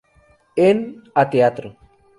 [0.69, 1.77] En: "A Teatro.